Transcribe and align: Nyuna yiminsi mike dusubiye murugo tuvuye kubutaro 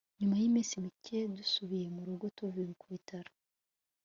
Nyuna 0.17 0.35
yiminsi 0.41 0.83
mike 0.83 1.17
dusubiye 1.37 1.87
murugo 1.95 2.25
tuvuye 2.37 2.73
kubutaro 2.81 3.31